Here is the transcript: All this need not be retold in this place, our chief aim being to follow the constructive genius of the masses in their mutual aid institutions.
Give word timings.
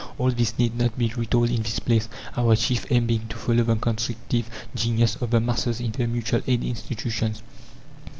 All 0.17 0.31
this 0.31 0.57
need 0.57 0.75
not 0.75 0.97
be 0.97 1.13
retold 1.15 1.51
in 1.51 1.61
this 1.61 1.77
place, 1.77 2.09
our 2.35 2.55
chief 2.55 2.87
aim 2.91 3.05
being 3.05 3.27
to 3.27 3.37
follow 3.37 3.61
the 3.61 3.75
constructive 3.75 4.49
genius 4.73 5.15
of 5.17 5.29
the 5.29 5.39
masses 5.39 5.79
in 5.79 5.91
their 5.91 6.07
mutual 6.07 6.41
aid 6.47 6.63
institutions. 6.63 7.43